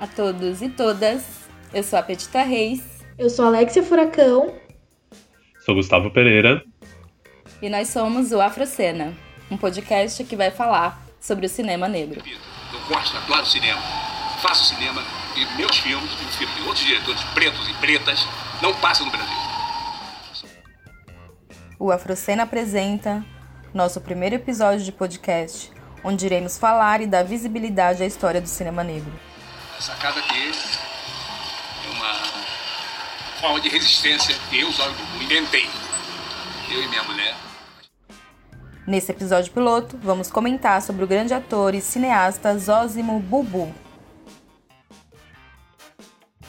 [0.00, 1.22] a todos e todas.
[1.74, 2.82] Eu sou a Petita Reis.
[3.18, 4.54] Eu sou Alexia Furacão.
[5.64, 6.64] Sou Gustavo Pereira.
[7.60, 9.12] E nós somos o Afrocena,
[9.50, 12.22] um podcast que vai falar sobre o cinema negro.
[12.26, 13.80] Eu gosto, adoro cinema.
[14.40, 15.02] Faço cinema
[15.36, 18.26] e meus filmes, e os filmes de outros diretores pretos e pretas,
[18.62, 19.36] não passam no Brasil.
[21.78, 23.22] O Afrocena apresenta
[23.74, 25.70] nosso primeiro episódio de podcast,
[26.02, 29.12] onde iremos falar e dar visibilidade à história do cinema negro.
[29.80, 30.50] Essa casa aqui
[31.86, 32.12] é uma
[33.40, 35.64] forma de resistência que eu, Zóio Bubu, inventei.
[36.70, 37.34] Eu e minha mulher.
[38.86, 43.74] Nesse episódio piloto, vamos comentar sobre o grande ator e cineasta Zózimo Bubu.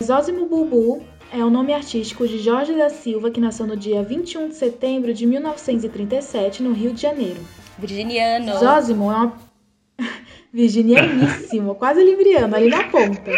[0.04, 4.50] Zózimo Bubu é o nome artístico de Jorge da Silva, que nasceu no dia 21
[4.50, 7.40] de setembro de 1937, no Rio de Janeiro.
[7.80, 8.60] Virginiano.
[8.60, 9.51] Zózimo é uma.
[10.54, 13.32] Virginianíssimo, quase libriano, ali na ponta.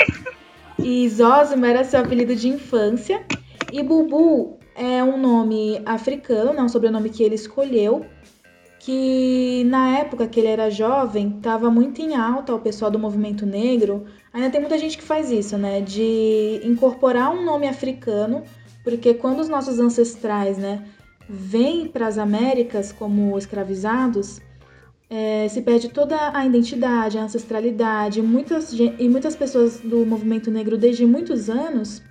[0.80, 3.24] E Zózimo era seu apelido de infância.
[3.72, 8.06] E Bubu é um nome africano, né, um sobrenome que ele escolheu
[8.86, 13.46] que na época que ele era jovem estava muito em alta o pessoal do movimento
[13.46, 14.04] negro.
[14.34, 15.80] Ainda tem muita gente que faz isso, né?
[15.80, 18.44] De incorporar um nome africano,
[18.84, 20.84] porque quando os nossos ancestrais, né,
[21.30, 24.42] vêm para as Américas como escravizados,
[25.10, 28.22] é, se perde toda a identidade, a ancestralidade.
[28.22, 32.02] Muitas, e muitas pessoas do movimento negro, desde muitos anos,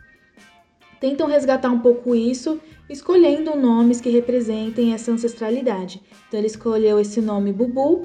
[1.01, 6.01] tentam resgatar um pouco isso escolhendo nomes que representem essa ancestralidade.
[6.29, 8.05] Então ele escolheu esse nome Bubu,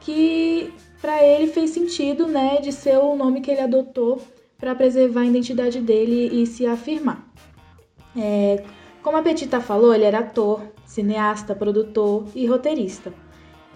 [0.00, 4.20] que para ele fez sentido, né, de ser o nome que ele adotou
[4.58, 7.30] para preservar a identidade dele e se afirmar.
[8.16, 8.64] É,
[9.02, 13.12] como a Petita falou, ele era ator, cineasta, produtor e roteirista.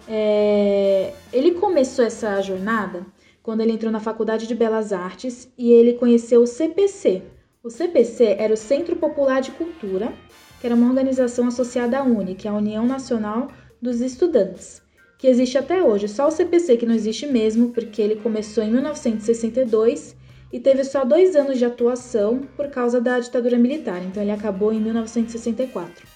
[0.07, 3.05] É, ele começou essa jornada
[3.41, 7.23] quando ele entrou na Faculdade de Belas Artes e ele conheceu o CPC,
[7.63, 10.11] o CPC era o Centro Popular de Cultura,
[10.59, 14.81] que era uma organização associada à UNE, que é a União Nacional dos Estudantes,
[15.15, 16.07] que existe até hoje.
[16.07, 20.15] Só o CPC que não existe mesmo, porque ele começou em 1962
[20.51, 24.73] e teve só dois anos de atuação por causa da ditadura militar, então ele acabou
[24.73, 26.10] em 1964.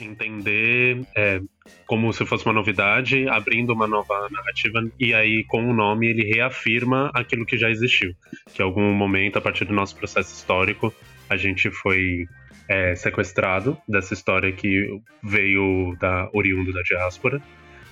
[0.00, 1.40] Entender é,
[1.86, 6.24] como se fosse uma novidade, abrindo uma nova narrativa, e aí com o nome ele
[6.24, 8.14] reafirma aquilo que já existiu.
[8.54, 10.92] Que em algum momento, a partir do nosso processo histórico,
[11.28, 12.26] a gente foi
[12.68, 17.42] é, sequestrado dessa história que veio da oriundo da diáspora.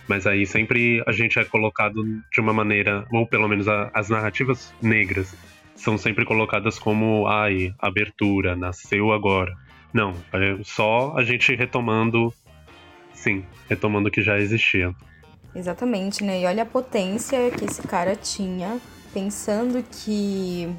[0.09, 2.03] Mas aí sempre a gente é colocado
[2.33, 5.37] de uma maneira, ou pelo menos a, as narrativas negras
[5.75, 9.55] são sempre colocadas como, ai, abertura, nasceu agora.
[9.93, 12.33] Não, é só a gente retomando
[13.19, 14.95] Sim, retomando o que já existia.
[15.55, 16.41] Exatamente, né?
[16.41, 18.81] E olha a potência que esse cara tinha,
[19.13, 20.73] pensando que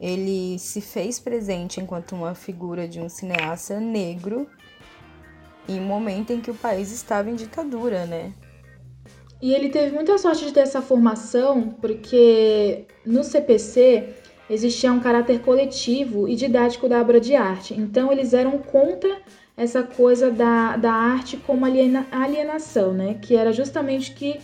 [0.00, 4.48] ele se fez presente enquanto uma figura de um cineasta negro
[5.68, 8.32] em um momento em que o país estava em ditadura, né?
[9.42, 14.14] E ele teve muita sorte de ter essa formação, porque no CPC
[14.50, 17.72] existia um caráter coletivo e didático da obra de arte.
[17.72, 19.18] Então eles eram contra
[19.56, 23.14] essa coisa da, da arte como aliena, alienação, né?
[23.14, 24.40] Que era justamente que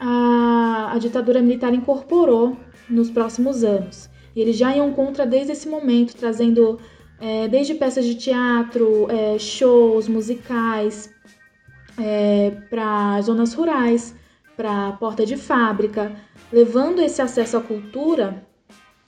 [0.00, 2.56] a, a ditadura militar incorporou
[2.90, 4.10] nos próximos anos.
[4.34, 6.78] E eles já iam contra desde esse momento, trazendo
[7.20, 11.10] é, desde peças de teatro, é, shows, musicais,
[11.98, 14.14] é, para zonas rurais,
[14.56, 16.12] para porta de fábrica,
[16.52, 18.45] levando esse acesso à cultura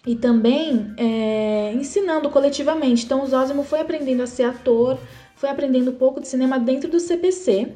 [0.08, 3.04] e também é, ensinando coletivamente.
[3.04, 4.98] Então, o Zósimo foi aprendendo a ser ator,
[5.36, 7.74] foi aprendendo um pouco de cinema dentro do CPC,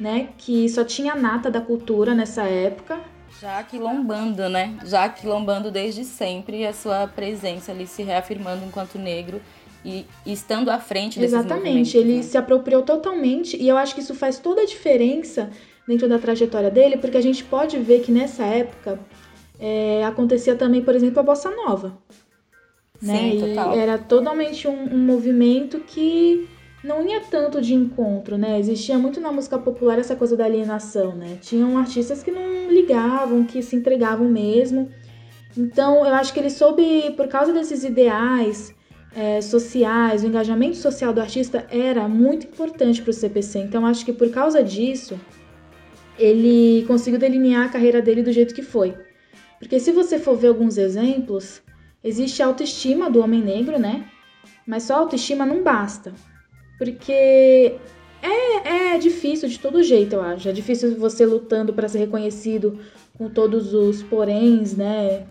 [0.00, 0.30] né?
[0.36, 2.98] Que só tinha nata da cultura nessa época.
[3.40, 4.76] Já quilombando, né?
[4.84, 9.40] Já quilombando desde sempre a sua presença ali se reafirmando enquanto negro
[9.84, 12.22] e, estando à frente desses Exatamente, ele né?
[12.22, 15.48] se apropriou totalmente e eu acho que isso faz toda a diferença
[15.86, 18.98] dentro da trajetória dele, porque a gente pode ver que nessa época
[19.62, 21.96] é, acontecia também, por exemplo, a bossa nova.
[23.00, 23.30] Né?
[23.30, 23.76] Sim, total.
[23.76, 26.48] E era totalmente um, um movimento que
[26.82, 28.58] não ia tanto de encontro, né?
[28.58, 31.38] Existia muito na música popular essa coisa da alienação, né?
[31.40, 34.90] Tinham artistas que não ligavam, que se entregavam mesmo.
[35.56, 38.74] Então, eu acho que ele soube, por causa desses ideais
[39.14, 43.60] é, sociais, o engajamento social do artista era muito importante para o CPC.
[43.60, 45.20] Então, acho que por causa disso,
[46.18, 48.92] ele conseguiu delinear a carreira dele do jeito que foi.
[49.62, 51.62] Porque se você for ver alguns exemplos,
[52.02, 54.06] existe a autoestima do homem negro, né?
[54.66, 56.12] Mas só a autoestima não basta.
[56.76, 57.76] Porque
[58.20, 60.48] É, é difícil de todo jeito, eu acho.
[60.48, 62.76] É difícil você lutando para ser reconhecido
[63.16, 65.26] com todos os poréns, né?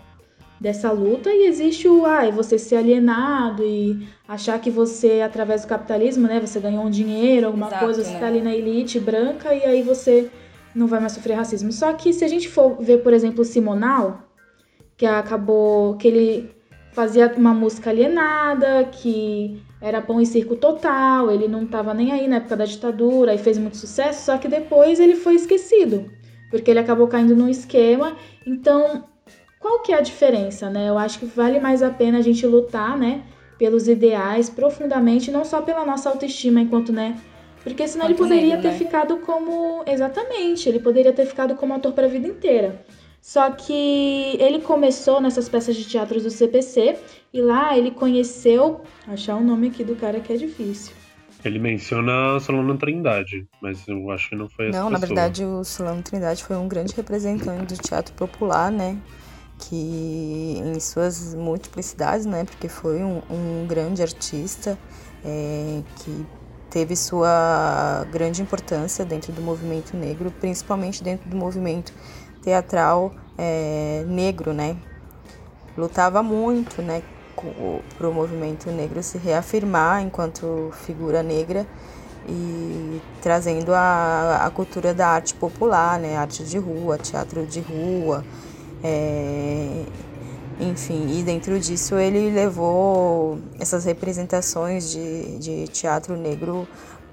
[0.59, 1.29] Dessa luta.
[1.29, 6.25] E existe o, ah, é você ser alienado e achar que você, através do capitalismo,
[6.25, 6.39] né?
[6.39, 8.19] Você ganhou um dinheiro, alguma Exato, coisa, você né?
[8.19, 10.29] tá ali na elite branca e aí você
[10.75, 11.71] não vai mais sofrer racismo.
[11.71, 14.29] Só que se a gente for ver, por exemplo, Simonal,
[14.97, 15.95] que acabou.
[15.97, 21.93] que ele fazia uma música alienada, que era pão e circo total, ele não tava
[21.93, 25.35] nem aí na época da ditadura e fez muito sucesso, só que depois ele foi
[25.35, 26.11] esquecido,
[26.49, 28.15] porque ele acabou caindo num esquema.
[28.45, 29.05] Então,
[29.59, 30.89] qual que é a diferença, né?
[30.89, 33.23] Eu acho que vale mais a pena a gente lutar, né,
[33.57, 37.17] pelos ideais profundamente, não só pela nossa autoestima enquanto, né,
[37.63, 38.77] porque senão ele poderia ter né?
[38.77, 39.83] ficado como.
[39.85, 42.83] Exatamente, ele poderia ter ficado como ator para a vida inteira.
[43.21, 46.97] Só que ele começou nessas peças de teatro do CPC
[47.31, 48.81] e lá ele conheceu.
[49.07, 50.93] Achar o nome aqui do cara que é difícil.
[51.43, 55.15] Ele menciona Solano Trindade, mas eu acho que não foi essa Não, na pessoa.
[55.15, 58.97] verdade, o Solano Trindade foi um grande representante do teatro popular, né?
[59.57, 62.43] Que em suas multiplicidades, né?
[62.43, 64.77] Porque foi um, um grande artista
[65.23, 66.25] é, que
[66.71, 71.93] teve sua grande importância dentro do movimento negro, principalmente dentro do movimento
[72.41, 74.77] teatral é, negro, né?
[75.77, 77.03] Lutava muito, né?
[77.97, 81.67] Para o movimento negro se reafirmar enquanto figura negra
[82.27, 86.15] e trazendo a, a cultura da arte popular, né?
[86.17, 88.23] Arte de rua, teatro de rua,
[88.83, 89.83] é,
[90.61, 96.67] enfim, e dentro disso ele levou essas representações de, de teatro negro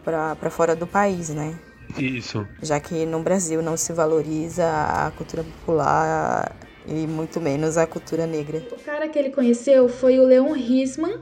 [0.05, 1.59] para fora do país, né?
[1.97, 2.47] Isso.
[2.63, 6.55] Já que no Brasil não se valoriza a cultura popular
[6.87, 8.67] e muito menos a cultura negra.
[8.73, 11.19] O cara que ele conheceu foi o Leon Risman.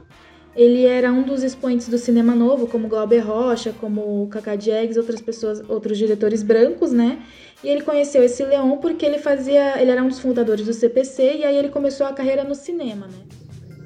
[0.57, 5.21] Ele era um dos expoentes do cinema novo, como Glauber Rocha, como Cacá Diegues, outras
[5.21, 7.19] pessoas, outros diretores brancos, né?
[7.63, 11.37] E ele conheceu esse Leon porque ele fazia, ele era um dos fundadores do CPC
[11.37, 13.19] e aí ele começou a carreira no cinema, né?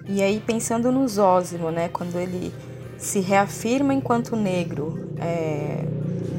[0.08, 2.54] E aí pensando no Zósimo, né, quando ele
[2.98, 5.86] se reafirma enquanto negro é,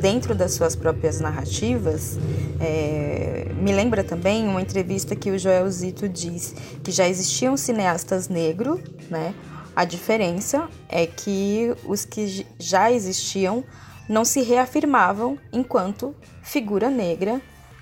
[0.01, 2.19] dentro das suas próprias narrativas,
[2.61, 8.29] é, me lembra também uma entrevista que o Joel Zito diz que já existiam cineastas
[8.29, 8.81] negros,
[9.11, 9.35] né?
[9.75, 13.65] A diferença é que os que já existiam
[14.09, 17.41] não se reafirmavam enquanto figura negra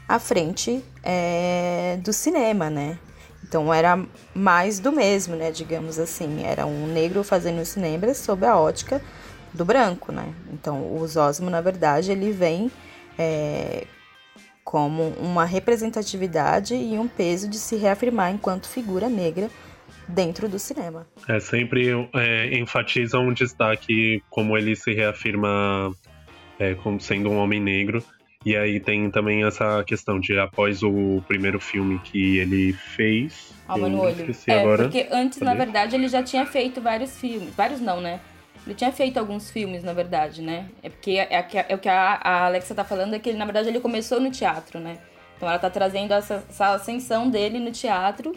[0.09, 2.99] à frente é, do cinema, né?
[3.43, 3.99] Então era
[4.33, 5.51] mais do mesmo, né?
[5.51, 9.03] Digamos assim, era um negro fazendo cinema sob a ótica
[9.53, 10.33] do branco, né?
[10.53, 12.71] Então o Zósimo, na verdade, ele vem
[13.19, 13.85] é,
[14.63, 19.51] como uma representatividade e um peso de se reafirmar enquanto figura negra
[20.11, 21.07] dentro do cinema.
[21.29, 25.93] É, sempre é, enfatiza um destaque como ele se reafirma
[26.59, 28.03] é, como sendo um homem negro.
[28.45, 33.53] E aí tem também essa questão de após o primeiro filme que ele fez.
[33.69, 34.13] Alma no olho.
[34.13, 34.85] Esqueci É, agora.
[34.85, 37.55] porque antes, na verdade, ele já tinha feito vários filmes.
[37.55, 38.19] Vários não, né?
[38.67, 40.67] Ele tinha feito alguns filmes, na verdade, né?
[40.83, 43.39] É porque é, é, é o que a, a Alexa tá falando, é que ele,
[43.39, 44.99] na verdade, ele começou no teatro, né?
[45.37, 48.35] Então ela tá trazendo essa, essa ascensão dele no teatro,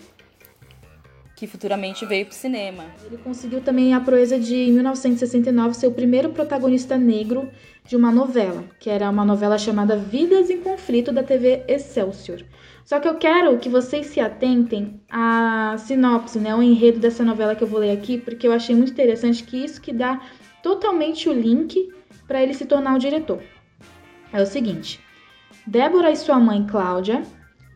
[1.35, 2.85] que futuramente veio pro cinema.
[3.05, 7.49] Ele conseguiu também a proeza de, em 1969, ser o primeiro protagonista negro
[7.85, 12.43] de uma novela, que era uma novela chamada Vidas em Conflito da TV Excelsior.
[12.85, 17.55] Só que eu quero que vocês se atentem à sinopse, né, o enredo dessa novela
[17.55, 20.21] que eu vou ler aqui, porque eu achei muito interessante que isso que dá
[20.61, 21.89] totalmente o link
[22.27, 23.41] para ele se tornar o diretor.
[24.31, 24.99] É o seguinte:
[25.65, 27.23] Débora e sua mãe Cláudia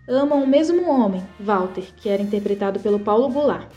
[0.07, 3.67] amam o mesmo homem, Walter, que era interpretado pelo Paulo Goulart.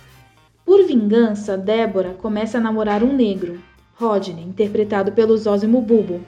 [0.65, 3.61] Por vingança, Débora começa a namorar um negro,
[3.95, 6.21] Rodney, interpretado pelo Zósimo Bubo.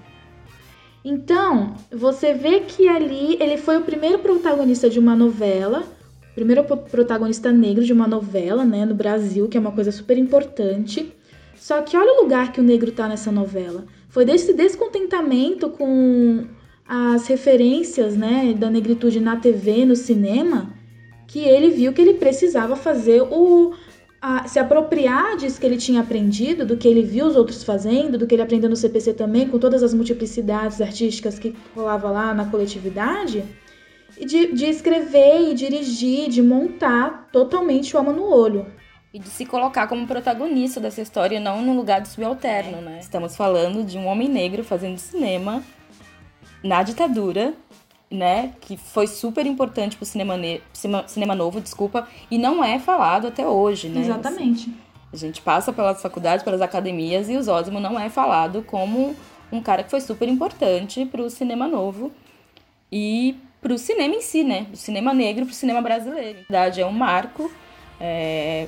[1.05, 5.85] Então, você vê que ali ele foi o primeiro protagonista de uma novela,
[6.35, 10.17] primeiro pro- protagonista negro de uma novela, né, no Brasil, que é uma coisa super
[10.19, 11.13] importante.
[11.57, 13.85] Só que olha o lugar que o negro tá nessa novela.
[14.09, 16.47] Foi desse descontentamento com
[16.95, 20.75] as referências, né, da negritude na TV, no cinema,
[21.27, 23.73] que ele viu que ele precisava fazer o
[24.21, 28.19] a- se apropriar disso que ele tinha aprendido, do que ele viu os outros fazendo,
[28.19, 32.35] do que ele aprendeu no CPC também, com todas as multiplicidades artísticas que rolava lá
[32.35, 33.43] na coletividade,
[34.17, 38.67] e de, de escrever e dirigir, de montar totalmente o alma no olho.
[39.15, 42.99] E de se colocar como protagonista dessa história, não no lugar do subalterno, né?
[43.01, 45.63] Estamos falando de um homem negro fazendo cinema
[46.63, 47.55] na ditadura,
[48.11, 48.53] né?
[48.61, 53.27] Que foi super importante pro cinema, ne- cinema, cinema novo, desculpa, e não é falado
[53.29, 54.01] até hoje, né?
[54.03, 54.73] Exatamente.
[55.13, 59.15] A gente passa pelas faculdades, pelas academias e o Zósimo não é falado como
[59.51, 62.11] um cara que foi super importante para o cinema novo
[62.91, 64.67] e para o cinema em si, né?
[64.71, 66.39] Do cinema negro para o cinema brasileiro.
[66.49, 67.51] Na verdade, é um marco
[68.01, 68.67] é,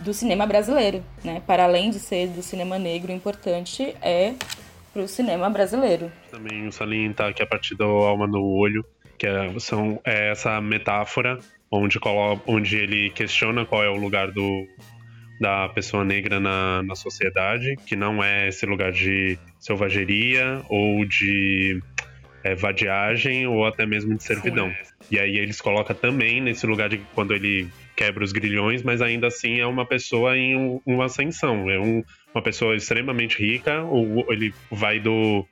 [0.00, 1.42] do cinema brasileiro, né?
[1.46, 4.34] Para além de ser do cinema negro importante, é
[4.92, 6.10] para o cinema brasileiro.
[6.30, 8.84] Também o salientar que a partir do Alma no Olho,
[9.18, 11.38] que é, são, é essa metáfora
[11.70, 11.98] onde,
[12.46, 14.66] onde ele questiona qual é o lugar do,
[15.40, 21.80] da pessoa negra na, na sociedade, que não é esse lugar de selvageria ou de
[22.44, 24.68] é, vadiagem ou até mesmo de servidão.
[24.68, 24.92] Sim.
[25.10, 29.26] E aí eles colocam também nesse lugar de quando ele quebra os grilhões, mas ainda
[29.28, 31.70] assim é uma pessoa em um, uma ascensão.
[31.70, 32.02] É um,
[32.34, 35.44] uma pessoa extremamente rica, ou ele vai do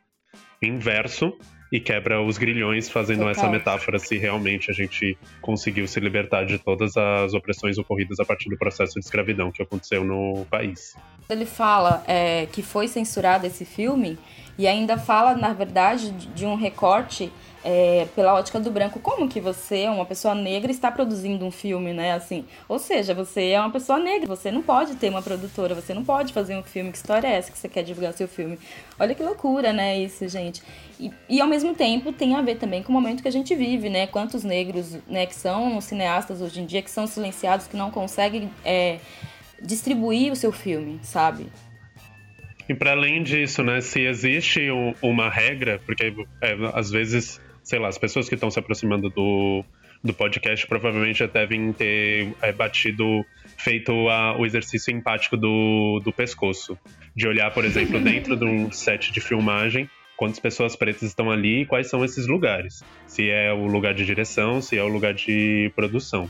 [0.63, 1.37] inverso
[1.73, 3.31] e quebra os grilhões, fazendo Total.
[3.31, 8.25] essa metáfora se realmente a gente conseguiu se libertar de todas as opressões ocorridas a
[8.25, 10.97] partir do processo de escravidão que aconteceu no país.
[11.29, 14.19] Ele fala é, que foi censurado esse filme
[14.59, 17.33] e ainda fala, na verdade, de um recorte
[17.64, 21.93] é, pela ótica do branco, como que você, uma pessoa negra, está produzindo um filme,
[21.93, 22.12] né?
[22.12, 25.93] Assim, ou seja, você é uma pessoa negra, você não pode ter uma produtora, você
[25.93, 26.90] não pode fazer um filme.
[26.90, 28.59] Que história é essa que você quer divulgar seu filme?
[28.99, 29.99] Olha que loucura, né?
[29.99, 30.62] Isso, gente.
[30.99, 33.55] E, e ao mesmo tempo tem a ver também com o momento que a gente
[33.55, 34.07] vive, né?
[34.07, 38.50] Quantos negros, né, que são cineastas hoje em dia, que são silenciados, que não conseguem
[38.64, 38.99] é,
[39.61, 41.47] distribuir o seu filme, sabe?
[42.69, 47.40] E para além disso, né, se existe um, uma regra, porque é, às vezes
[47.71, 49.65] sei lá, as pessoas que estão se aproximando do,
[50.03, 53.25] do podcast provavelmente já devem ter é, batido,
[53.57, 56.77] feito a, o exercício empático do, do pescoço.
[57.15, 61.62] De olhar, por exemplo, dentro de um set de filmagem, quantas pessoas pretas estão ali
[61.62, 62.83] e quais são esses lugares.
[63.07, 66.29] Se é o lugar de direção, se é o lugar de produção.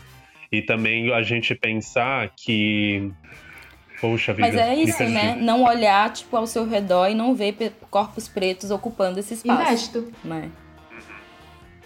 [0.52, 3.11] E também a gente pensar que.
[3.99, 4.47] Poxa vida.
[4.47, 5.37] Mas é isso, né?
[5.37, 7.54] Não olhar, tipo, ao seu redor e não ver
[7.90, 9.62] corpos pretos ocupando esse espaço.
[9.62, 10.12] Inédito.
[10.23, 10.50] Né?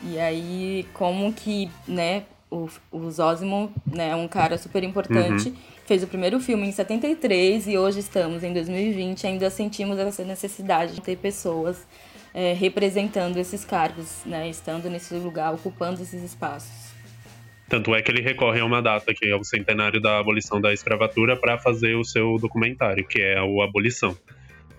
[0.04, 5.56] E aí, como que, né, o, o Zósimo, né, é um cara super importante, uhum.
[5.86, 10.94] fez o primeiro filme em 73 e hoje estamos em 2020 ainda sentimos essa necessidade
[10.94, 11.86] de ter pessoas
[12.34, 16.92] é, representando esses cargos, né, estando nesse lugar, ocupando esses espaços.
[17.68, 20.72] Tanto é que ele recorre a uma data, que é o centenário da abolição da
[20.72, 24.16] escravatura, para fazer o seu documentário, que é o Abolição.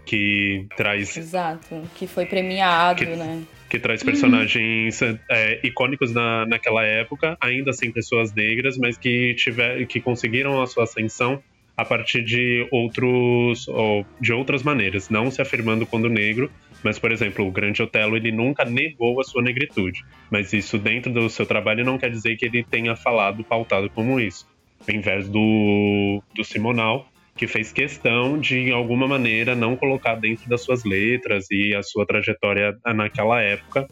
[0.05, 1.17] Que traz.
[1.17, 3.43] Exato, que foi premiado, que, né?
[3.69, 5.17] que traz personagens uhum.
[5.29, 10.61] é, icônicos na, naquela época, ainda sem assim pessoas negras, mas que, tiver, que conseguiram
[10.61, 11.41] a sua ascensão
[11.77, 16.49] a partir de outros ou de outras maneiras, não se afirmando quando negro,
[16.81, 21.11] mas por exemplo, o Grande Otelo ele nunca negou a sua negritude, mas isso dentro
[21.11, 24.47] do seu trabalho não quer dizer que ele tenha falado pautado como isso.
[24.87, 30.47] Ao invés do, do Simonal, que fez questão de, em alguma maneira, não colocar dentro
[30.49, 33.87] das suas letras e a sua trajetória naquela época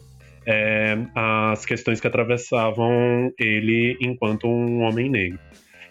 [0.46, 5.38] é, as questões que atravessavam ele enquanto um homem negro.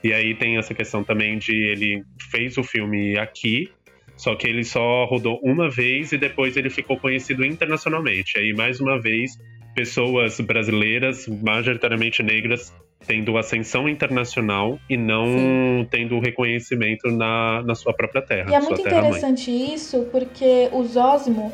[0.04, 3.70] E aí tem essa questão também de ele fez o filme aqui,
[4.18, 8.38] só que ele só rodou uma vez e depois ele ficou conhecido internacionalmente.
[8.38, 9.32] Aí, mais uma vez,
[9.74, 12.74] pessoas brasileiras, majoritariamente negras,
[13.06, 15.88] tendo ascensão internacional e não Sim.
[15.90, 18.52] tendo reconhecimento na, na sua própria terra.
[18.52, 19.74] E é muito interessante mãe.
[19.74, 21.52] isso, porque o Zósimo,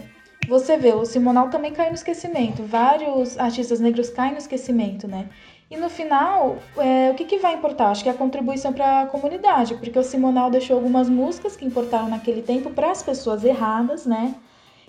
[0.47, 2.63] você vê, o Simonal também caiu no esquecimento.
[2.63, 5.29] Vários artistas negros caem no esquecimento, né?
[5.71, 7.89] E no final, é, o que, que vai importar?
[7.89, 11.63] Acho que é a contribuição para a comunidade, porque o Simonal deixou algumas músicas que
[11.63, 14.33] importaram naquele tempo para as pessoas erradas, né?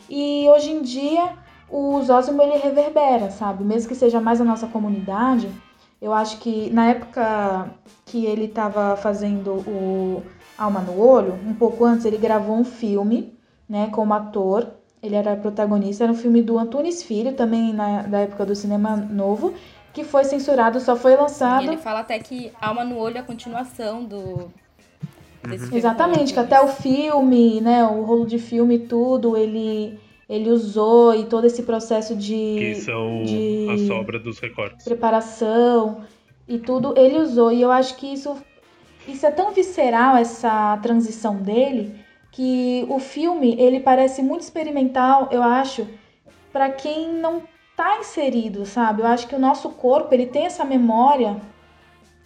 [0.08, 1.34] E hoje em dia,
[1.68, 3.62] o Zósimo ele reverbera, sabe?
[3.62, 5.48] Mesmo que seja mais a nossa comunidade,
[6.00, 7.70] eu acho que na época
[8.06, 10.22] que ele estava fazendo o
[10.56, 13.38] Alma no Olho, um pouco antes ele gravou um filme,
[13.68, 14.68] né, como ator.
[15.02, 18.96] Ele era protagonista, era um filme do Antunes Filho, também na, da época do cinema
[18.96, 19.54] novo,
[19.94, 21.64] que foi censurado, só foi lançado.
[21.64, 24.50] E ele fala até que Alma no Olho é a continuação do.
[25.42, 29.98] Desse Exatamente, que até o filme, né, o rolo de filme e tudo, ele
[30.30, 32.56] ele usou e todo esse processo de.
[32.56, 34.84] Que são de a sobra dos recortes.
[34.84, 36.02] Preparação
[36.46, 37.50] e tudo, ele usou.
[37.50, 38.36] E eu acho que isso,
[39.08, 41.96] isso é tão visceral, essa transição dele,
[42.30, 45.84] que o filme ele parece muito experimental, eu acho,
[46.52, 47.42] para quem não
[47.76, 49.02] tá inserido, sabe?
[49.02, 51.38] Eu acho que o nosso corpo ele tem essa memória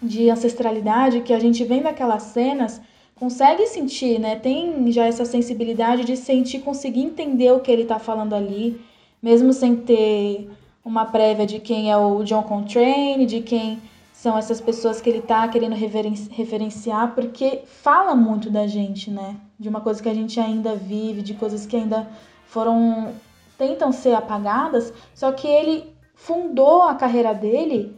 [0.02, 2.82] de ancestralidade que a gente vem daquelas cenas
[3.14, 4.36] consegue sentir, né?
[4.36, 8.80] Tem já essa sensibilidade de sentir, conseguir entender o que ele está falando ali,
[9.22, 10.50] mesmo sem ter
[10.84, 13.80] uma prévia de quem é o John Coltrane, de quem
[14.12, 19.36] são essas pessoas que ele está querendo referenciar, porque fala muito da gente, né?
[19.58, 22.08] De uma coisa que a gente ainda vive, de coisas que ainda
[22.46, 23.12] foram
[23.56, 27.96] tentam ser apagadas, só que ele fundou a carreira dele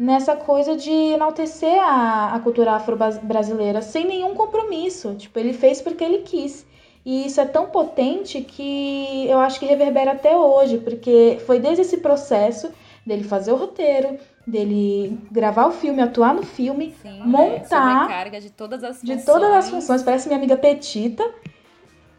[0.00, 5.14] nessa coisa de enaltecer a, a cultura afro-brasileira sem nenhum compromisso.
[5.14, 6.66] Tipo, ele fez porque ele quis.
[7.04, 11.82] E isso é tão potente que eu acho que reverbera até hoje, porque foi desde
[11.82, 12.72] esse processo
[13.04, 18.50] dele fazer o roteiro, dele gravar o filme, atuar no filme, Sim, montar é, de
[18.50, 19.18] todas as funções.
[19.18, 21.30] de todas as funções, parece minha amiga Petita.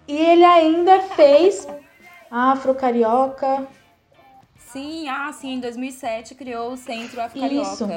[0.08, 1.68] E ele ainda fez
[2.30, 3.68] Afro Carioca.
[4.72, 7.74] Sim, ah, sim, em 2007 criou o Centro Afro Carioca.
[7.74, 7.88] Isso.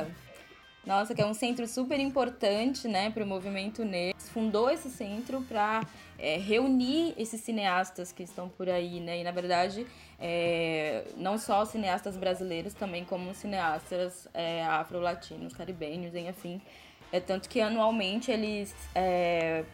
[0.84, 4.20] Nossa, que é um centro super importante, né, para o movimento negro.
[4.20, 5.82] Fundou esse centro para
[6.18, 9.20] é, reunir esses cineastas que estão por aí, né?
[9.20, 9.86] E na verdade,
[10.20, 16.60] é, não só cineastas brasileiros, também como cineastas é, afro-latinos, caribenhos, enfim.
[17.12, 19.64] É tanto que anualmente eles é,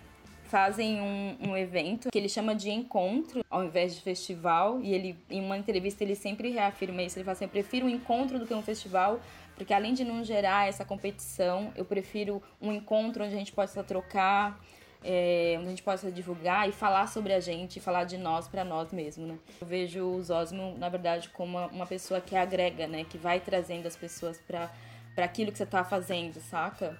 [0.50, 4.80] fazem um, um, evento que ele chama de encontro ao invés de festival.
[4.82, 7.16] E ele, em uma entrevista, ele sempre reafirma isso.
[7.16, 9.20] Ele fala assim: eu prefiro um encontro do que um festival,
[9.54, 13.82] porque além de não gerar essa competição, eu prefiro um encontro onde a gente possa
[13.84, 14.60] trocar,
[15.04, 18.64] é, onde a gente possa divulgar e falar sobre a gente, falar de nós para
[18.64, 19.38] nós mesmos, né?
[19.60, 23.04] Eu vejo o Zosmo, na verdade, como uma, uma pessoa que agrega, né?
[23.04, 24.68] Que vai trazendo as pessoas para
[25.16, 26.98] aquilo que você tá fazendo, saca?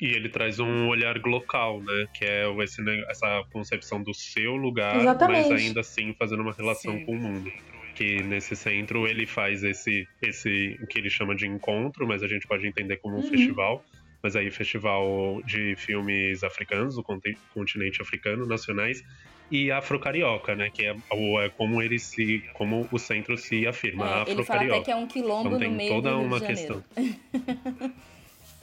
[0.00, 2.06] E ele traz um olhar local, né?
[2.14, 5.50] Que é esse, essa concepção do seu lugar, Exatamente.
[5.50, 7.04] mas ainda assim fazendo uma relação Sim.
[7.04, 7.52] com o mundo
[7.98, 12.46] que nesse centro ele faz esse, esse que ele chama de encontro, mas a gente
[12.46, 13.28] pode entender como um uhum.
[13.28, 13.84] festival.
[14.22, 19.02] Mas aí, festival de filmes africanos, do continente africano, nacionais,
[19.50, 20.70] e afro-carioca, né?
[20.70, 22.44] Que é, é, como ele se.
[22.54, 24.06] como o centro se afirma.
[24.06, 24.32] É, afro-carioca.
[24.32, 26.84] Ele fala até que é um quilombo então, no meio toda do uma questão.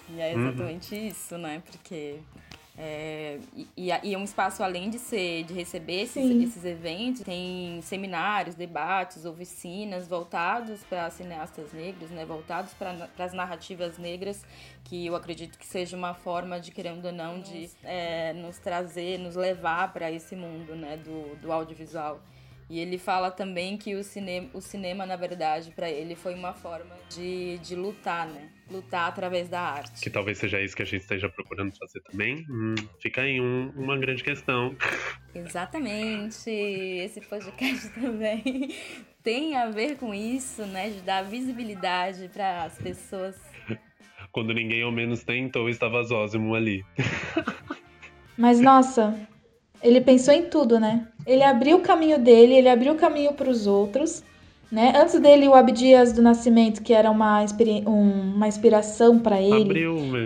[0.09, 1.07] e é exatamente uhum.
[1.07, 1.63] isso, né?
[1.65, 2.19] Porque
[2.77, 7.79] é, e, e, é um espaço, além de ser de receber esses, esses eventos, tem
[7.81, 14.43] seminários, debates, oficinas voltados para cineastas negros, né, voltados para as narrativas negras,
[14.83, 19.19] que eu acredito que seja uma forma de, querendo ou não, de é, nos trazer,
[19.19, 22.19] nos levar para esse mundo né, do, do audiovisual.
[22.67, 26.53] E ele fala também que o cinema, o cinema na verdade, para ele foi uma
[26.53, 28.49] forma de, de lutar, né?
[28.69, 30.01] Lutar através da arte.
[30.01, 32.43] Que talvez seja isso que a gente esteja procurando fazer também.
[32.49, 34.75] Hum, fica aí um, uma grande questão.
[35.33, 36.49] Exatamente.
[36.49, 38.75] Esse podcast também
[39.21, 40.89] tem a ver com isso, né?
[40.89, 43.39] De dar visibilidade para as pessoas.
[44.31, 46.83] Quando ninguém ao menos tentou, estava Zósimo ali.
[48.37, 49.17] Mas nossa,
[49.81, 51.07] ele pensou em tudo, né?
[51.25, 54.23] Ele abriu o caminho dele, ele abriu o caminho para os outros.
[54.71, 54.93] Né?
[54.95, 57.45] Antes dele, o Abdias do Nascimento, que era uma,
[57.85, 59.69] um, uma inspiração para ele,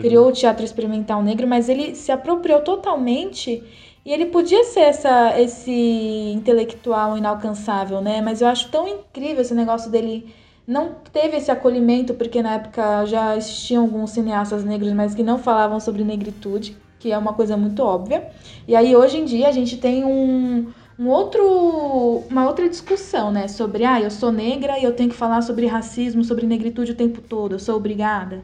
[0.02, 3.62] criou o Teatro Experimental Negro, mas ele se apropriou totalmente
[4.06, 8.22] e ele podia ser essa, esse intelectual inalcançável, né?
[8.22, 10.34] Mas eu acho tão incrível esse negócio dele
[10.66, 15.38] não teve esse acolhimento, porque na época já existiam alguns cineastas negros, mas que não
[15.38, 18.30] falavam sobre negritude que é uma coisa muito óbvia.
[18.68, 20.68] E aí hoje em dia a gente tem um,
[21.00, 25.16] um outro, uma outra discussão, né, sobre ah, eu sou negra e eu tenho que
[25.16, 28.42] falar sobre racismo, sobre negritude o tempo todo, eu sou obrigada.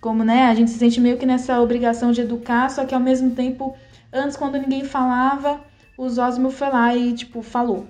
[0.00, 3.00] Como, né, a gente se sente meio que nessa obrigação de educar, só que ao
[3.00, 3.76] mesmo tempo,
[4.12, 5.60] antes quando ninguém falava,
[5.96, 7.86] o Zósimo foi lá e tipo falou.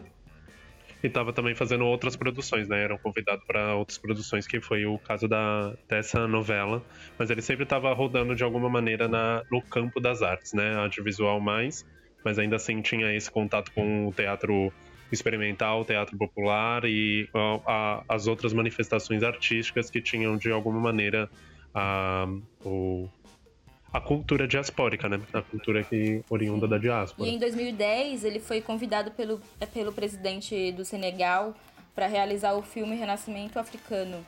[1.02, 2.84] E tava também fazendo outras produções, né?
[2.84, 6.82] Eram convidados para outras produções, que foi o caso da, dessa novela.
[7.18, 10.76] Mas ele sempre estava rodando de alguma maneira na, no campo das artes, né?
[10.76, 11.84] Audiovisual mais,
[12.24, 14.72] mas ainda assim tinha esse contato com o teatro
[15.10, 20.80] experimental, o teatro popular e a, a, as outras manifestações artísticas que tinham de alguma
[20.80, 21.28] maneira
[21.74, 22.26] a,
[22.64, 23.08] o,
[23.92, 25.20] a cultura diaspórica, né?
[25.32, 27.28] A cultura que oriunda da diáspora.
[27.28, 31.54] E em 2010 ele foi convidado pelo, é, pelo presidente do Senegal
[31.94, 34.24] para realizar o filme Renascimento Africano,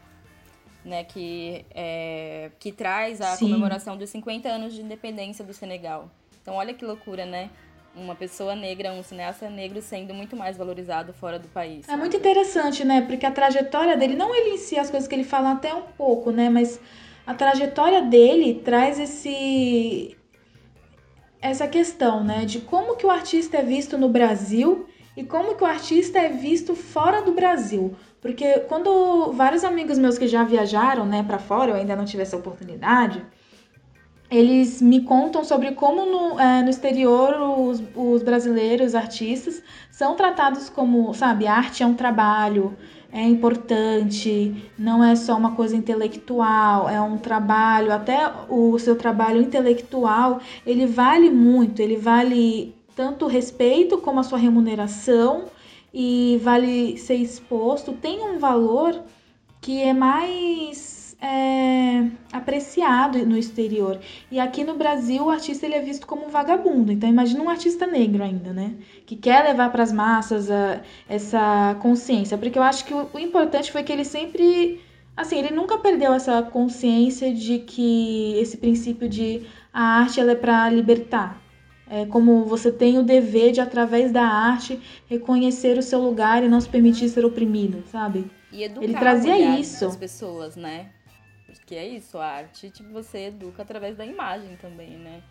[0.85, 1.03] né?
[1.05, 3.47] Que, é, que traz a Sim.
[3.47, 6.11] comemoração dos 50 anos de independência do Senegal.
[6.43, 7.49] Então olha que loucura, né?
[7.97, 11.89] Uma pessoa negra, um cineasta negro sendo muito mais valorizado fora do país.
[11.89, 13.01] É muito interessante, né?
[13.03, 15.83] Porque a trajetória dele, não ele em si, as coisas que ele fala até um
[15.83, 16.51] pouco, né?
[16.51, 16.79] Mas
[17.27, 20.17] a trajetória dele traz esse
[21.41, 25.63] essa questão, né, de como que o artista é visto no Brasil e como que
[25.63, 27.95] o artista é visto fora do Brasil.
[28.19, 32.23] Porque quando vários amigos meus que já viajaram, né, para fora, eu ainda não tive
[32.23, 33.23] essa oportunidade,
[34.31, 40.71] eles me contam sobre como no, é, no exterior os, os brasileiros artistas são tratados
[40.71, 42.75] como, sabe, arte é um trabalho,
[43.15, 49.41] é importante, não é só uma coisa intelectual, é um trabalho, até o seu trabalho
[49.41, 55.45] intelectual, ele vale muito, ele vale tanto respeito como a sua remuneração
[55.93, 59.01] e vale ser exposto, tem um valor
[59.61, 60.94] que é mais
[61.25, 63.99] é, apreciado no exterior.
[64.31, 66.93] E aqui no Brasil o artista ele é visto como um vagabundo.
[66.93, 68.75] Então imagina um artista negro ainda, né?
[69.07, 72.37] Que quer levar para as massas a, essa consciência.
[72.37, 74.81] Porque eu acho que o, o importante foi que ele sempre
[75.17, 80.37] assim, ele nunca perdeu essa consciência de que esse princípio de a arte ela é
[80.37, 81.41] para libertar.
[81.89, 86.49] É como você tem o dever de, através da arte, reconhecer o seu lugar e
[86.49, 88.31] não se permitir ser oprimido, sabe?
[88.51, 89.85] E educar Ele trazia isso.
[89.85, 90.87] das pessoas, né?
[91.65, 95.23] Porque é isso, a arte, tipo, você educa através da imagem também, né?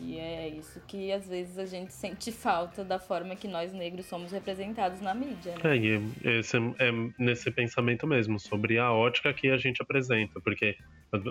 [0.00, 4.06] E é isso que às vezes a gente sente falta da forma que nós negros
[4.06, 5.54] somos representados na mídia.
[5.62, 5.76] Né?
[6.24, 10.74] É, esse é nesse pensamento mesmo, sobre a ótica que a gente apresenta, porque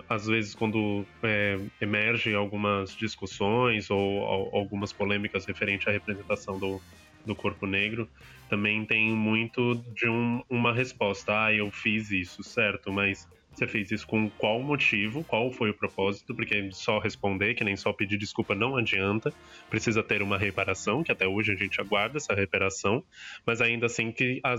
[0.07, 6.79] às vezes quando é, emergem algumas discussões ou, ou algumas polêmicas referente à representação do,
[7.25, 8.07] do corpo negro,
[8.49, 11.45] também tem muito de um, uma resposta.
[11.45, 15.73] Ah, eu fiz isso, certo, mas você fez isso com qual motivo, qual foi o
[15.73, 19.33] propósito, porque só responder, que nem só pedir desculpa, não adianta.
[19.69, 23.03] Precisa ter uma reparação, que até hoje a gente aguarda essa reparação,
[23.45, 24.55] mas ainda assim que a,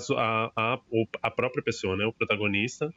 [0.57, 0.81] a,
[1.23, 2.93] a própria pessoa, né, o protagonista,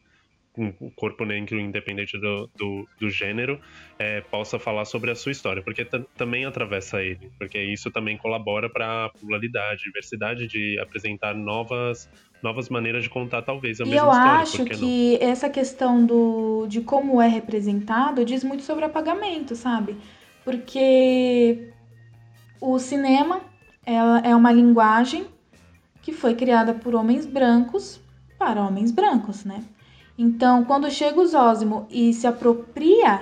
[0.57, 3.59] o corpo negro, independente do, do, do gênero,
[3.99, 8.69] é, possa falar sobre a sua história, porque também atravessa ele, porque isso também colabora
[8.69, 12.09] para a pluralidade, diversidade de apresentar novas
[12.41, 14.31] novas maneiras de contar talvez a e mesma eu história.
[14.41, 15.29] acho que não?
[15.29, 19.97] essa questão do, de como é representado diz muito sobre apagamento, sabe?
[20.45, 21.71] Porque
[22.61, 23.41] o cinema
[23.83, 25.25] ela é uma linguagem
[26.01, 27.99] que foi criada por homens brancos
[28.37, 29.63] para homens brancos, né?
[30.17, 33.21] Então, quando chega o Zósimo e se apropria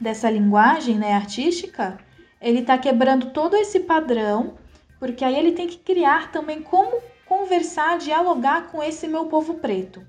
[0.00, 1.98] dessa linguagem né, artística,
[2.40, 4.54] ele está quebrando todo esse padrão,
[4.98, 10.02] porque aí ele tem que criar também como conversar, dialogar com esse meu povo preto.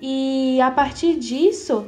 [0.00, 1.86] E a partir disso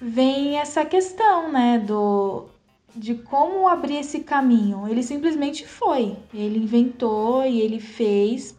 [0.00, 2.46] vem essa questão, né, do
[2.94, 4.88] de como abrir esse caminho.
[4.88, 8.55] Ele simplesmente foi, ele inventou e ele fez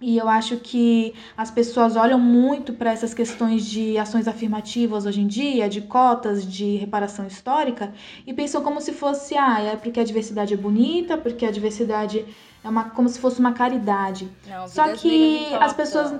[0.00, 5.22] e eu acho que as pessoas olham muito para essas questões de ações afirmativas hoje
[5.22, 7.94] em dia, de cotas de reparação histórica,
[8.26, 12.26] e pensam como se fosse, ah, é porque a diversidade é bonita, porque a diversidade
[12.62, 14.28] é uma, como se fosse uma caridade.
[14.46, 16.12] Não, Só que as pessoas.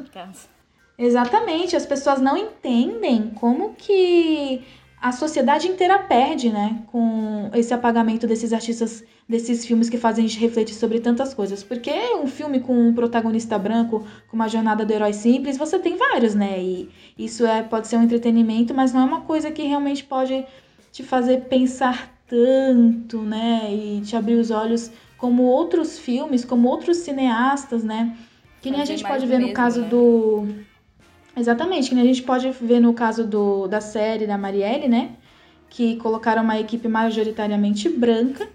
[0.99, 4.65] Exatamente, as pessoas não entendem como que
[5.07, 10.29] a sociedade inteira perde, né, com esse apagamento desses artistas, desses filmes que fazem a
[10.29, 11.63] gente refletir sobre tantas coisas.
[11.63, 15.97] Porque um filme com um protagonista branco, com uma jornada do herói simples, você tem
[15.97, 16.61] vários, né?
[16.61, 20.45] E isso é, pode ser um entretenimento, mas não é uma coisa que realmente pode
[20.91, 23.73] te fazer pensar tanto, né?
[23.73, 28.17] E te abrir os olhos como outros filmes, como outros cineastas, né?
[28.61, 29.89] Que nem a gente pode ver no caso né?
[29.89, 30.49] do
[31.37, 35.11] Exatamente, que a gente pode ver no caso do, da série da Marielle, né?
[35.69, 38.49] Que colocaram uma equipe majoritariamente branca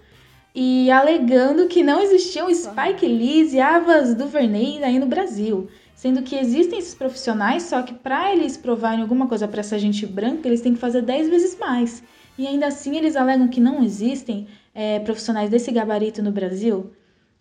[0.52, 5.68] e alegando que não existiam Spike Lees e Avas DuVernay aí no Brasil.
[5.94, 10.04] Sendo que existem esses profissionais, só que para eles provarem alguma coisa para essa gente
[10.04, 12.02] branca, eles têm que fazer 10 vezes mais.
[12.36, 16.90] E ainda assim eles alegam que não existem é, profissionais desse gabarito no Brasil.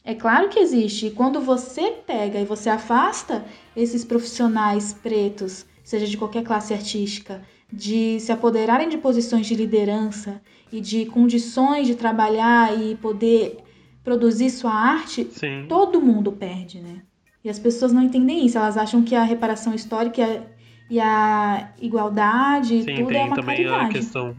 [0.03, 1.07] É claro que existe.
[1.07, 7.41] E quando você pega e você afasta esses profissionais pretos, seja de qualquer classe artística,
[7.71, 13.57] de se apoderarem de posições de liderança e de condições de trabalhar e poder
[14.03, 15.65] produzir sua arte, Sim.
[15.69, 17.03] todo mundo perde, né?
[17.43, 18.57] E as pessoas não entendem isso.
[18.57, 20.43] Elas acham que a reparação histórica
[20.89, 23.85] e a igualdade Sim, tudo tem é uma também caridade.
[23.85, 24.35] a questão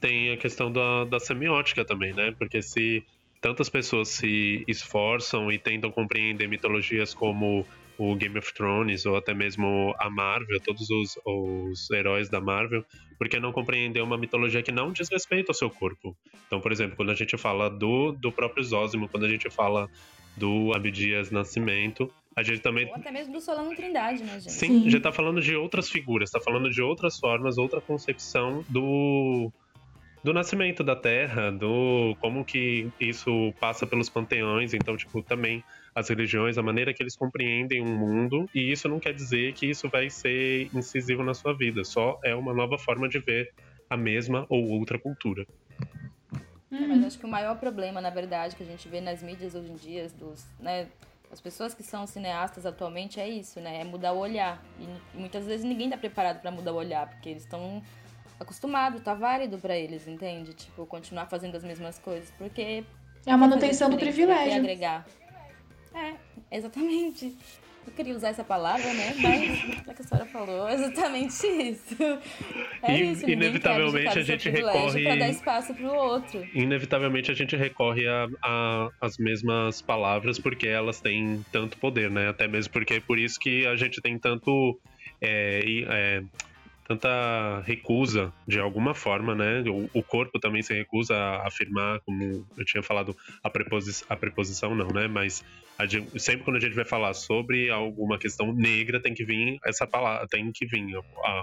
[0.00, 2.34] tem a questão da, da semiótica também, né?
[2.38, 3.02] Porque se
[3.44, 7.66] tantas pessoas se esforçam e tentam compreender mitologias como
[7.98, 12.82] o Game of Thrones ou até mesmo a Marvel, todos os, os heróis da Marvel,
[13.18, 16.16] porque não compreender uma mitologia que não diz respeito ao seu corpo.
[16.46, 19.90] Então, por exemplo, quando a gente fala do, do próprio Zósimo, quando a gente fala
[20.34, 22.86] do Abdias Nascimento, a gente também.
[22.86, 24.52] Ou até mesmo do Solano Trindade, né, gente?
[24.52, 24.90] Sim, Sim.
[24.90, 29.52] já tá falando de outras figuras, tá falando de outras formas, outra concepção do
[30.24, 35.62] do nascimento da Terra, do como que isso passa pelos panteões, então tipo também
[35.94, 39.66] as religiões, a maneira que eles compreendem o mundo, e isso não quer dizer que
[39.66, 43.52] isso vai ser incisivo na sua vida, só é uma nova forma de ver
[43.88, 45.46] a mesma ou outra cultura.
[46.70, 49.70] Mas acho que o maior problema, na verdade, que a gente vê nas mídias hoje
[49.70, 50.88] em dia, dos, né,
[51.30, 53.80] as pessoas que são cineastas atualmente é isso, né?
[53.80, 54.64] É mudar o olhar.
[54.80, 57.82] E, muitas vezes ninguém está preparado para mudar o olhar, porque eles estão
[58.40, 60.52] acostumado, tá válido para eles, entende?
[60.54, 62.84] Tipo, continuar fazendo as mesmas coisas, porque
[63.26, 64.58] É a manutenção do privilégio.
[64.58, 65.06] agregar.
[65.94, 66.14] É,
[66.56, 67.36] exatamente.
[67.86, 69.14] Eu queria usar essa palavra, né?
[69.18, 71.94] Mas a que a senhora falou, é exatamente isso.
[72.82, 76.46] É E, isso, inevitavelmente, a gente recorre- para dar espaço pro outro.
[76.54, 82.28] Inevitavelmente a gente recorre a, a- as mesmas palavras porque elas têm tanto poder, né?
[82.28, 84.78] Até mesmo porque é por isso que a gente tem tanto.
[85.20, 86.22] é, é,
[86.86, 89.62] tanta recusa de alguma forma, né?
[89.68, 94.16] O, o corpo também se recusa a afirmar, como eu tinha falado, a, preposi a
[94.16, 95.08] preposição não, né?
[95.08, 95.42] Mas
[95.78, 95.86] a
[96.18, 100.26] sempre quando a gente vai falar sobre alguma questão negra, tem que vir essa palavra,
[100.28, 100.84] tem que vir
[101.24, 101.42] a-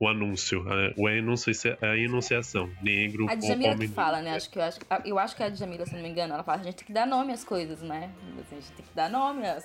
[0.00, 2.68] o anúncio, a, o a enunciação.
[2.82, 3.88] Negro, A Djamila homem.
[3.88, 4.34] que fala, né?
[4.34, 6.60] Acho que eu, acho, eu acho que a Djamila, se não me engano, ela fala
[6.60, 8.12] a gente tem que dar nome às coisas, né?
[8.40, 9.64] Assim, a gente tem que dar nome às.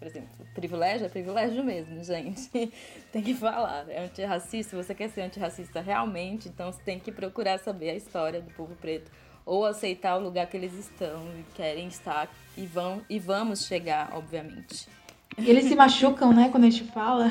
[0.00, 2.72] Por exemplo, privilégio é privilégio mesmo, gente.
[3.12, 3.84] tem que falar.
[3.88, 8.40] É antirracista, você quer ser antirracista realmente, então você tem que procurar saber a história
[8.40, 9.12] do povo preto.
[9.44, 14.10] Ou aceitar o lugar que eles estão e querem estar e vão e vamos chegar,
[14.14, 14.88] obviamente.
[15.36, 17.30] E eles se machucam, né, quando a gente fala.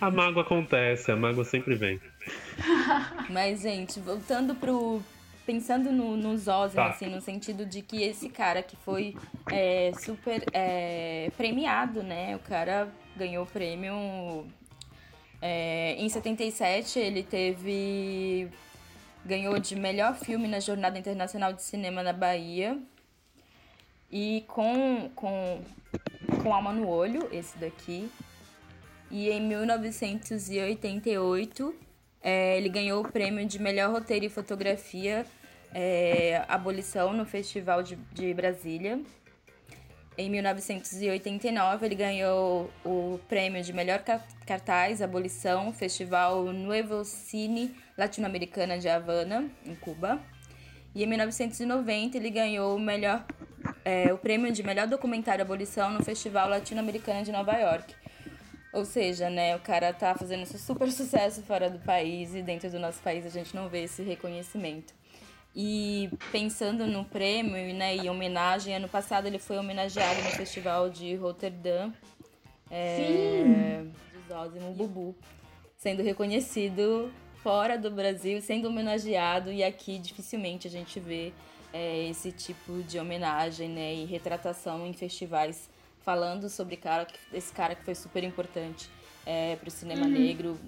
[0.00, 1.98] A mágoa acontece, a mágoa sempre vem.
[3.30, 5.02] Mas, gente, voltando pro.
[5.48, 6.90] Pensando no, no Zosima, Tá.
[6.90, 9.16] assim, no sentido de que esse cara que foi
[9.50, 12.36] é, super é, premiado, né?
[12.36, 14.46] O cara ganhou o prêmio.
[15.40, 18.50] é, em 77, ele teve.
[19.24, 22.78] Ganhou de melhor filme na Jornada Internacional de Cinema na Bahia.
[24.12, 25.62] E com, com,
[26.42, 28.10] com Alma no Olho, esse daqui.
[29.10, 31.74] E em 1988,
[32.22, 35.24] é, ele ganhou o prêmio de melhor roteiro e fotografia
[35.74, 39.00] é, Abolição no Festival de, de Brasília.
[40.16, 48.78] Em 1989, ele ganhou o prêmio de melhor ca- cartaz Abolição Festival Nuevo Cine Latino-Americana
[48.78, 50.20] de Havana, em Cuba.
[50.94, 53.24] E em 1990, ele ganhou o, melhor,
[53.84, 57.94] é, o prêmio de melhor documentário Abolição no Festival Latino-Americano de Nova York.
[58.72, 62.68] Ou seja, né, o cara tá fazendo esse super sucesso fora do país e dentro
[62.70, 64.97] do nosso país a gente não vê esse reconhecimento.
[65.54, 71.14] E pensando no prêmio né, e homenagem, ano passado ele foi homenageado no Festival de
[71.16, 71.92] Rotterdam
[72.70, 73.82] é,
[74.12, 75.16] de Zózimo Bubu,
[75.76, 77.10] sendo reconhecido
[77.42, 81.32] fora do Brasil, sendo homenageado, e aqui dificilmente a gente vê
[81.72, 85.68] é, esse tipo de homenagem né, e retratação em festivais
[86.04, 88.88] falando sobre cara, que- esse cara que foi super importante
[89.26, 90.58] é, para o cinema negro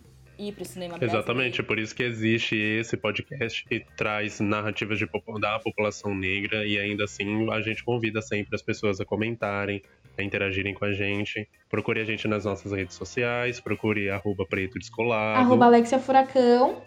[0.40, 1.18] e para o cinema brasileiro.
[1.18, 5.06] Exatamente, por isso que existe esse podcast que traz narrativas de
[5.38, 9.82] da população negra e ainda assim a gente convida sempre as pessoas a comentarem,
[10.16, 11.46] a interagirem com a gente.
[11.68, 15.40] Procure a gente nas nossas redes sociais, procure arroba preto descolado.
[15.40, 16.82] Arroba Alexia Furacão.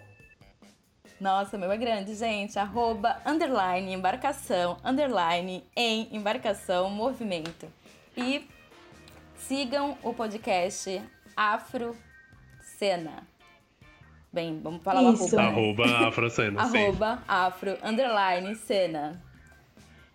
[1.22, 2.58] Nossa, meu é grande, gente.
[2.58, 7.68] Arroba, underline, embarcação, underline, em embarcação, movimento.
[8.18, 8.46] E
[9.38, 11.02] sigam o podcast
[11.36, 11.96] Afro
[12.60, 13.33] Cena.
[14.34, 15.40] Bem, vamos falar o Isso.
[15.40, 15.94] arroba, né?
[15.94, 16.78] Arroba afrocena, sim.
[16.78, 19.22] Arroba, afro, underline, cena.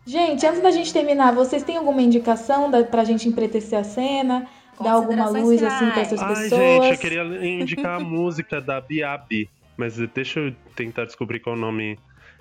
[0.05, 4.49] Gente, antes da gente terminar, vocês têm alguma indicação da, pra gente empretecer a cena?
[4.83, 6.13] Dar alguma luz assim pra finais.
[6.13, 6.85] essas Ai, pessoas?
[6.85, 11.59] gente, eu queria indicar a música da Biabi, mas deixa eu tentar descobrir qual é
[11.59, 11.97] o nome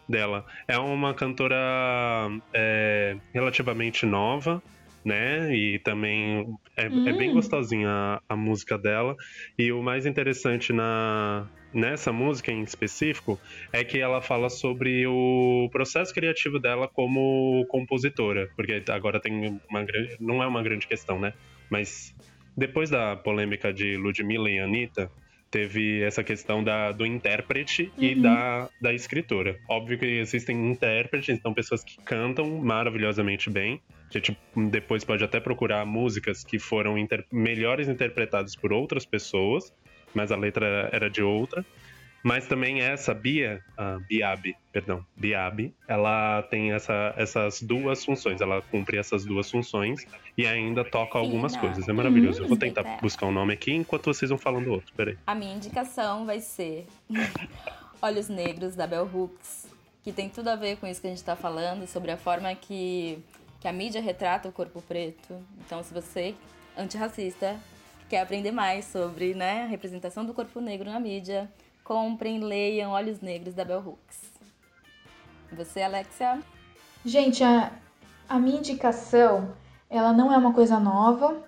[0.10, 0.46] dela.
[0.68, 1.58] É uma cantora
[2.56, 4.62] é, relativamente nova,
[5.06, 5.54] né?
[5.54, 6.46] E também
[6.78, 7.34] é, é bem Hum.
[7.34, 9.16] gostosinha a, a música dela.
[9.60, 13.40] E o mais interessante na, nessa música em específico
[13.72, 19.84] é que ela fala sobre o processo criativo dela como compositora, porque agora tem uma
[19.84, 21.32] grande, não é uma grande questão, né?
[21.70, 22.14] Mas
[22.56, 25.10] depois da polêmica de Ludmilla e Anitta,
[25.50, 28.22] teve essa questão da, do intérprete e Uhum.
[28.22, 29.56] da, da escritora.
[29.70, 33.80] Óbvio que existem intérpretes, então pessoas que cantam maravilhosamente bem.
[34.10, 34.38] A gente
[34.72, 39.64] depois pode até procurar músicas que foram inter- melhores interpretadas por outras pessoas,
[40.14, 41.66] mas a letra era de outra.
[42.24, 48.42] Mas também essa Bia, a Biabi, perdão, Biabi, ela tem essa, essas duas funções.
[48.42, 50.06] Ela cumpre essas duas funções
[50.38, 51.88] e ainda toca algumas coisas.
[51.88, 52.44] É maravilhoso.
[52.44, 53.02] Eu vou tentar Respeitar.
[53.02, 54.92] buscar o um nome aqui enquanto vocês vão falando outro.
[54.96, 55.18] Peraí.
[55.26, 56.86] A minha indicação vai ser
[58.02, 59.68] Olhos Negros, da Bell Hooks,
[60.04, 62.54] que tem tudo a ver com isso que a gente está falando, sobre a forma
[62.56, 63.20] que,
[63.62, 65.34] que a mídia retrata o corpo preto.
[65.66, 66.36] Então, se você,
[66.78, 67.58] antirracista,
[68.10, 71.52] quer aprender mais sobre né, a representação do corpo negro na mídia,
[71.84, 74.34] comprem, leiam Olhos Negros, da Bell Hooks.
[75.52, 76.40] Você, Alexia?
[77.06, 77.72] Gente, a,
[78.28, 79.54] a minha indicação,
[79.90, 81.42] ela não é uma coisa nova,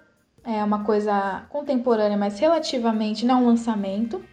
[0.44, 4.24] é uma coisa contemporânea, mas relativamente não é um lançamento.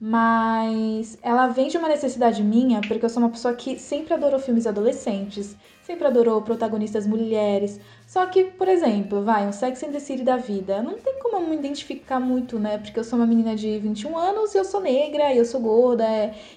[0.00, 4.38] Mas ela vem de uma necessidade minha, porque eu sou uma pessoa que sempre adorou
[4.38, 7.80] filmes adolescentes, sempre adorou protagonistas mulheres.
[8.06, 11.36] Só que, por exemplo, vai, um Sex and the City da vida, não tem como
[11.36, 12.78] eu me identificar muito, né?
[12.78, 15.60] Porque eu sou uma menina de 21 anos e eu sou negra, e eu sou
[15.60, 16.04] gorda,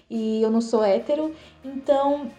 [0.09, 1.33] e eu não sou hétero.
[1.63, 2.29] Então,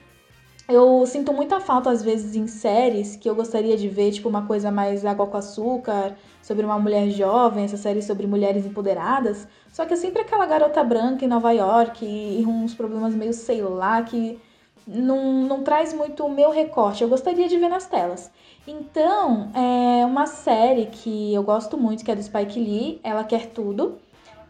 [0.69, 4.47] eu sinto muita falta, às vezes, em séries que eu gostaria de ver, tipo, uma
[4.47, 9.49] coisa mais água com açúcar, sobre uma mulher jovem, essa série sobre mulheres empoderadas.
[9.73, 13.63] Só que é sempre aquela garota branca em Nova York e uns problemas meio, sei
[13.63, 14.39] lá, que
[14.87, 17.03] não, não traz muito o meu recorte.
[17.03, 18.31] Eu gostaria de ver nas telas.
[18.67, 23.47] Então, é uma série que eu gosto muito, que é do Spike Lee, Ela Quer
[23.47, 23.99] Tudo.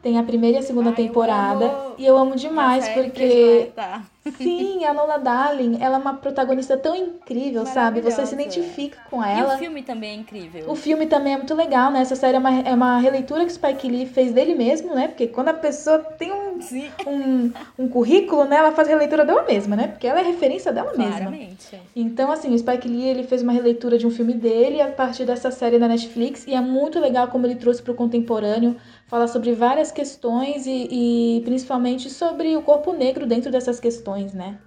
[0.03, 1.65] Tem a primeira e a segunda Ai, eu temporada.
[1.65, 4.03] amo E eu amo demais, série porque predileita.
[4.37, 8.01] Sim, a Nola Darling, ela é uma protagonista tão incrível, sabe?
[8.01, 9.55] Você se identifica com E ela.
[9.55, 10.71] o filme também é incrível.
[10.71, 12.01] O filme também é muito legal, né?
[12.01, 15.09] Essa série é uma, é uma releitura que Spike Lee fez dele mesmo, né?
[15.09, 18.57] Porque quando a pessoa tem um, Sim, um, um currículo, né?
[18.57, 19.89] Ela faz releitura dela mesma, né?
[19.89, 21.17] Porque ela é referência dela mesma.
[21.17, 21.77] claramente.
[21.97, 25.25] Então, assim, o Spike Lee, ele fez uma releitura de um filme dele a partir
[25.25, 26.47] dessa série da Netflix.
[26.47, 28.77] E é muito legal como ele trouxe para o contemporâneo.
[29.09, 34.59] Fala sobre várias questões e, e principalmente sobre o corpo negro dentro dessas questões, né?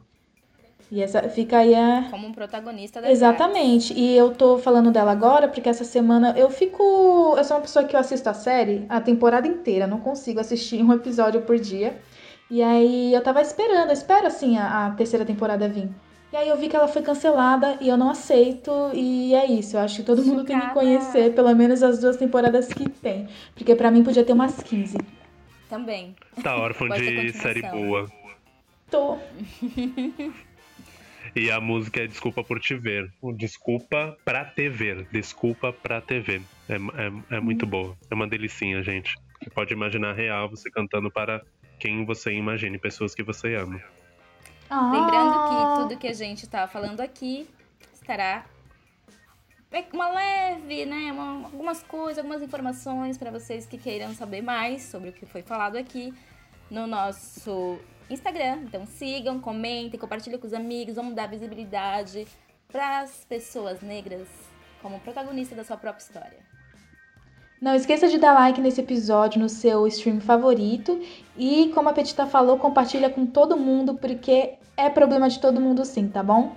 [0.92, 3.94] E essa fica aí a, Como um protagonista da Exatamente.
[3.94, 7.34] E eu tô falando dela agora porque essa semana eu fico.
[7.38, 10.84] Eu sou uma pessoa que eu assisto a série a temporada inteira, não consigo assistir
[10.84, 11.98] um episódio por dia.
[12.50, 15.90] E aí eu tava esperando, eu espero assim a, a terceira temporada vir.
[16.32, 18.72] E aí eu vi que ela foi cancelada e eu não aceito.
[18.94, 19.76] E é isso.
[19.76, 23.28] Eu acho que todo mundo tem que conhecer pelo menos as duas temporadas que tem.
[23.54, 24.98] Porque pra mim podia ter umas 15.
[25.70, 26.16] Também.
[26.42, 27.90] Tá órfão de série continuação.
[27.90, 28.12] boa.
[28.90, 29.18] Tô.
[31.34, 33.10] E a música é Desculpa por Te Ver.
[33.38, 35.08] Desculpa pra te ver.
[35.12, 36.42] Desculpa pra te ver.
[36.68, 37.96] É, é, é muito boa.
[38.10, 39.16] É uma delicinha, gente.
[39.42, 41.42] Você pode imaginar real você cantando para
[41.80, 43.82] quem você imagine, pessoas que você ama.
[44.74, 44.90] Ah.
[44.92, 47.46] Lembrando que tudo que a gente tá falando aqui
[47.94, 48.46] estará
[49.70, 54.84] é uma leve, né, uma- algumas coisas, algumas informações para vocês que queiram saber mais
[54.84, 56.14] sobre o que foi falado aqui
[56.70, 57.80] no nosso
[58.10, 58.60] Instagram.
[58.64, 62.26] Então sigam, comentem, compartilhem com os amigos, vamos dar visibilidade
[62.72, 64.28] para as pessoas negras
[64.82, 66.52] como protagonista da sua própria história.
[67.62, 71.00] Não esqueça de dar like nesse episódio no seu stream favorito.
[71.38, 75.86] E, como a Petita falou, compartilha com todo mundo, porque é problema de todo mundo
[75.86, 76.56] sim, tá bom?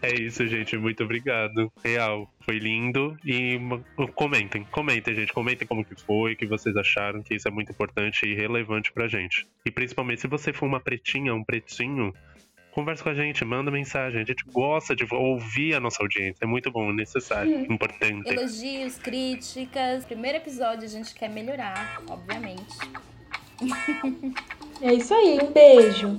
[0.00, 0.76] É isso, gente.
[0.76, 1.72] Muito obrigado.
[1.82, 2.28] Real.
[2.40, 3.16] Foi lindo.
[3.24, 3.80] E ma-
[4.14, 5.32] comentem, comentem, gente.
[5.32, 8.92] Comentem como que foi, o que vocês acharam, que isso é muito importante e relevante
[8.92, 9.46] pra gente.
[9.64, 12.12] E principalmente se você for uma pretinha, um pretinho,
[12.72, 14.20] conversa com a gente, manda mensagem.
[14.20, 16.44] A gente gosta de ouvir a nossa audiência.
[16.44, 18.28] É muito bom, necessário, importante.
[18.28, 20.04] Elogios, críticas.
[20.04, 22.76] Primeiro episódio a gente quer melhorar, obviamente.
[24.82, 26.18] É isso aí, um beijo.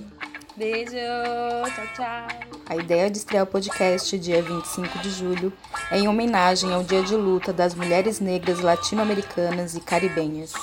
[0.56, 2.28] Beijo, tchau, tchau.
[2.66, 5.52] A ideia de estrear o podcast dia 25 de julho
[5.92, 10.54] é em homenagem ao Dia de Luta das Mulheres Negras Latino-Americanas e Caribenhas.